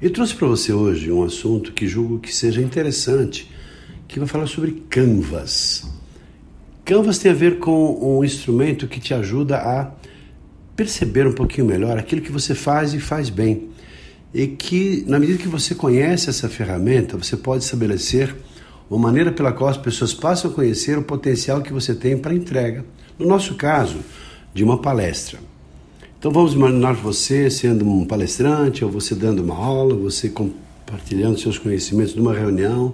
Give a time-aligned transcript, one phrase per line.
[0.00, 3.50] Eu trouxe para você hoje um assunto que julgo que seja interessante,
[4.06, 5.90] que vai falar sobre Canvas.
[6.84, 9.90] Canvas tem a ver com um instrumento que te ajuda a
[10.76, 13.70] perceber um pouquinho melhor aquilo que você faz e faz bem.
[14.32, 18.32] E que, na medida que você conhece essa ferramenta, você pode estabelecer
[18.88, 22.32] uma maneira pela qual as pessoas passam a conhecer o potencial que você tem para
[22.32, 22.84] entrega.
[23.18, 23.98] No nosso caso,
[24.54, 25.40] de uma palestra.
[26.18, 31.58] Então vamos imaginar você sendo um palestrante, ou você dando uma aula, você compartilhando seus
[31.58, 32.92] conhecimentos numa reunião.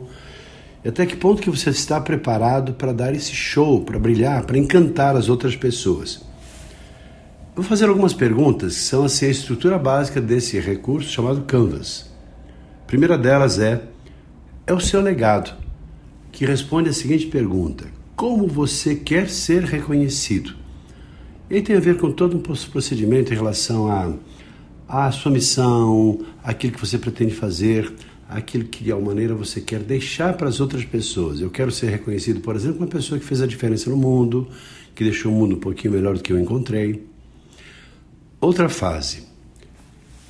[0.84, 4.58] E até que ponto que você está preparado para dar esse show, para brilhar, para
[4.58, 6.20] encantar as outras pessoas?
[7.56, 12.10] Vou fazer algumas perguntas que são assim, a estrutura básica desse recurso chamado Canvas.
[12.82, 13.84] A primeira delas é:
[14.66, 15.50] é o seu legado,
[16.30, 20.63] que responde a seguinte pergunta: Como você quer ser reconhecido?
[21.54, 24.12] E tem a ver com todo um procedimento em relação à
[24.88, 27.92] a sua missão, aquilo que você pretende fazer,
[28.28, 31.40] aquilo que de alguma maneira você quer deixar para as outras pessoas.
[31.40, 34.48] Eu quero ser reconhecido, por exemplo, uma pessoa que fez a diferença no mundo,
[34.96, 37.06] que deixou o mundo um pouquinho melhor do que eu encontrei.
[38.40, 39.22] Outra fase,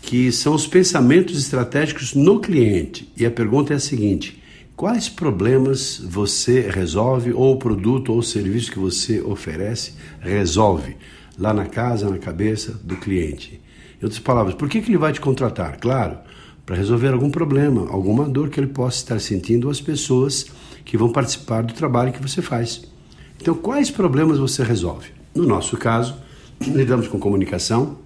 [0.02, 3.10] que são os pensamentos estratégicos no cliente.
[3.16, 4.42] E a pergunta é a seguinte:
[4.76, 10.96] Quais problemas você resolve, ou o produto ou o serviço que você oferece resolve
[11.38, 13.60] lá na casa, na cabeça do cliente?
[14.00, 15.78] Em outras palavras, por que, que ele vai te contratar?
[15.78, 16.18] Claro,
[16.66, 20.46] para resolver algum problema, alguma dor que ele possa estar sentindo, ou as pessoas
[20.84, 22.82] que vão participar do trabalho que você faz.
[23.40, 25.10] Então, quais problemas você resolve?
[25.32, 26.16] No nosso caso,
[26.60, 27.98] lidamos com comunicação,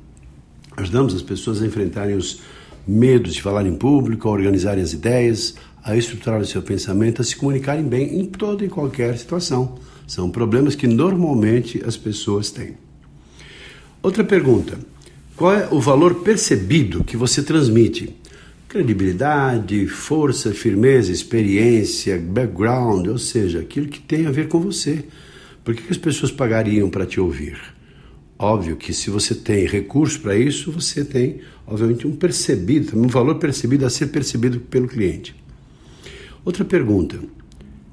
[0.76, 2.40] ajudamos as pessoas a enfrentarem os
[2.88, 5.54] medos de falar em público, a organizarem as ideias,
[5.84, 9.78] a estruturar o seu pensamento, a se comunicarem bem em toda e qualquer situação.
[10.06, 12.76] São problemas que normalmente as pessoas têm.
[14.02, 14.78] Outra pergunta:
[15.36, 18.16] qual é o valor percebido que você transmite?
[18.66, 25.04] Credibilidade, força, firmeza, experiência, background, ou seja, aquilo que tem a ver com você.
[25.64, 27.58] Por que as pessoas pagariam para te ouvir?
[28.38, 33.34] Óbvio que se você tem recurso para isso, você tem, obviamente, um percebido, um valor
[33.34, 35.34] percebido a ser percebido pelo cliente.
[36.44, 37.18] Outra pergunta: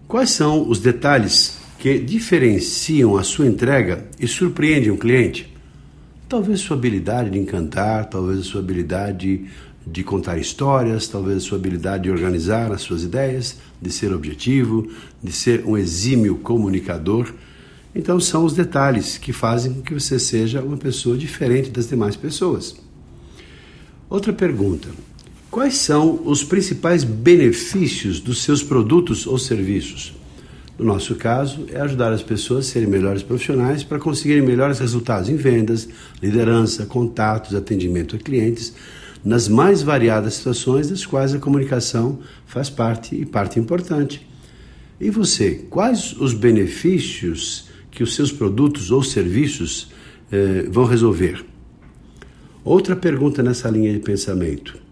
[0.07, 5.51] quais são os detalhes que diferenciam a sua entrega e surpreendem o cliente?
[6.29, 9.45] Talvez sua habilidade de encantar, talvez sua habilidade
[9.85, 14.87] de contar histórias, talvez sua habilidade de organizar as suas ideias, de ser objetivo,
[15.23, 17.33] de ser um exímio comunicador.
[17.95, 22.17] Então, são os detalhes que fazem com que você seja uma pessoa diferente das demais
[22.17, 22.75] pessoas.
[24.09, 24.89] Outra pergunta:
[25.49, 30.13] Quais são os principais benefícios dos seus produtos ou serviços?
[30.77, 35.29] No nosso caso, é ajudar as pessoas a serem melhores profissionais para conseguirem melhores resultados
[35.29, 35.87] em vendas,
[36.21, 38.73] liderança, contatos, atendimento a clientes,
[39.23, 44.27] nas mais variadas situações das quais a comunicação faz parte e parte importante.
[44.99, 49.89] E você, quais os benefícios que os seus produtos ou serviços
[50.31, 51.43] eh, vão resolver?
[52.63, 54.85] Outra pergunta nessa linha de pensamento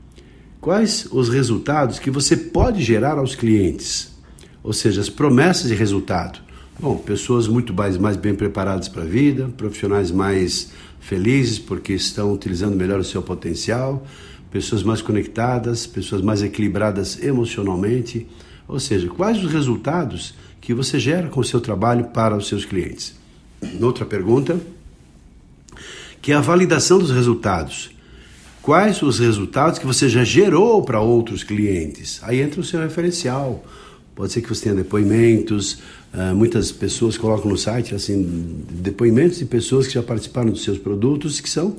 [0.64, 4.16] quais os resultados que você pode gerar aos clientes,
[4.64, 6.40] ou seja, as promessas de resultado.
[6.80, 10.72] Bom, pessoas muito mais, mais bem preparadas para a vida, profissionais mais
[11.02, 14.08] felizes porque estão utilizando melhor o seu potencial,
[14.50, 18.26] pessoas mais conectadas, pessoas mais equilibradas emocionalmente.
[18.74, 22.66] Ou seja, quais os resultados que você gera com o seu trabalho para os seus
[22.66, 23.14] clientes?
[23.80, 24.60] Outra pergunta,
[26.20, 27.92] que é a validação dos resultados.
[28.64, 32.20] Quais os resultados que você já gerou para outros clientes?
[32.24, 33.64] Aí entra o seu referencial.
[34.16, 35.74] Pode ser que você tenha depoimentos,
[36.12, 40.80] uh, muitas pessoas colocam no site assim depoimentos de pessoas que já participaram dos seus
[40.80, 41.78] produtos, que são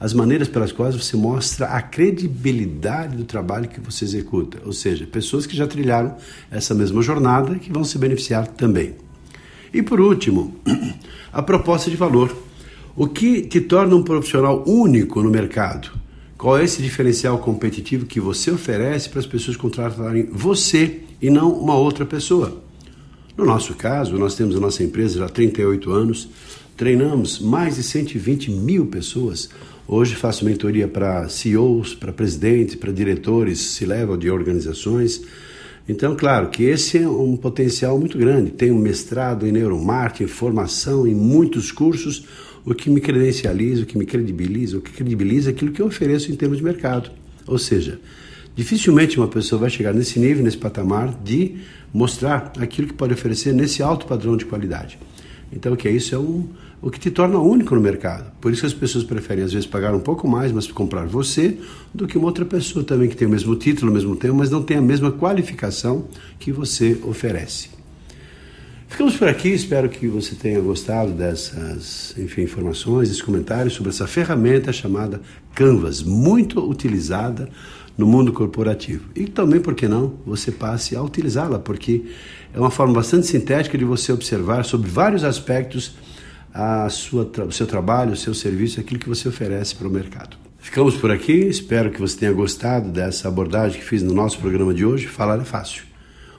[0.00, 5.06] as maneiras pelas quais você mostra a credibilidade do trabalho que você executa, ou seja,
[5.06, 6.16] pessoas que já trilharam
[6.50, 8.94] essa mesma jornada que vão se beneficiar também.
[9.72, 10.54] E por último,
[11.32, 12.34] a proposta de valor.
[12.96, 15.90] O que te torna um profissional único no mercado?
[16.36, 21.52] Qual é esse diferencial competitivo que você oferece para as pessoas contratarem você e não
[21.52, 22.60] uma outra pessoa?
[23.36, 26.28] No nosso caso, nós temos a nossa empresa já há 38 anos,
[26.76, 29.48] treinamos mais de 120 mil pessoas.
[29.90, 35.22] Hoje faço mentoria para CEOs, para presidentes, para diretores, se level de organizações.
[35.88, 38.50] Então, claro que esse é um potencial muito grande.
[38.50, 42.26] Tenho mestrado em neuromarketing, formação em muitos cursos,
[42.66, 46.30] o que me credencializa, o que me credibiliza, o que credibiliza aquilo que eu ofereço
[46.30, 47.10] em termos de mercado.
[47.46, 47.98] Ou seja,
[48.54, 51.54] dificilmente uma pessoa vai chegar nesse nível, nesse patamar de
[51.94, 54.98] mostrar aquilo que pode oferecer nesse alto padrão de qualidade.
[55.50, 56.14] Então, o que é isso?
[56.14, 56.46] É um,
[56.80, 58.30] o que te torna único no mercado.
[58.40, 61.58] Por isso as pessoas preferem, às vezes, pagar um pouco mais, mas comprar você,
[61.92, 64.50] do que uma outra pessoa também que tem o mesmo título, o mesmo tempo, mas
[64.50, 66.06] não tem a mesma qualificação
[66.38, 67.70] que você oferece.
[68.86, 74.06] Ficamos por aqui, espero que você tenha gostado dessas enfim, informações, desses comentários sobre essa
[74.06, 75.20] ferramenta chamada
[75.54, 77.50] Canvas, muito utilizada
[77.98, 79.10] no mundo corporativo.
[79.14, 82.04] E também, por que não, você passe a utilizá-la, porque
[82.54, 85.94] é uma forma bastante sintética de você observar sobre vários aspectos
[86.58, 90.36] a sua, o seu trabalho, o seu serviço, aquilo que você oferece para o mercado.
[90.58, 94.74] Ficamos por aqui, espero que você tenha gostado dessa abordagem que fiz no nosso programa
[94.74, 95.06] de hoje.
[95.06, 95.84] Falar é fácil.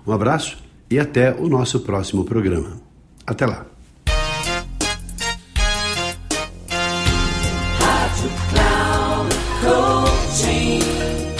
[0.05, 0.57] Um abraço
[0.91, 2.81] e até o nosso próximo programa.
[3.25, 3.65] Até lá.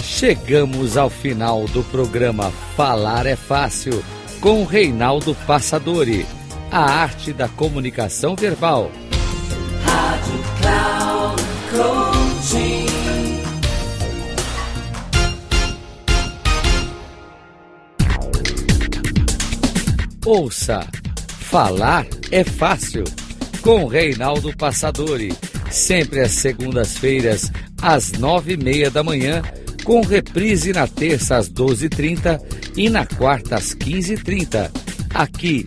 [0.02, 4.02] Chegamos ao final do programa Falar é Fácil
[4.40, 6.24] com Reinaldo Passadori,
[6.70, 8.90] a arte da comunicação verbal.
[9.82, 12.86] Rádio Cloud Coaching.
[20.24, 20.86] Ouça,
[21.40, 23.04] falar é fácil
[23.62, 25.34] com Reinaldo Passadori,
[25.70, 27.50] sempre às segundas-feiras
[27.82, 29.42] às nove e meia da manhã
[29.84, 32.40] com reprise na terça às 12h30
[32.76, 34.70] e na quarta às 15h30,
[35.12, 35.66] aqui